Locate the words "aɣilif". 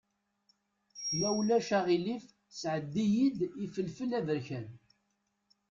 1.77-2.25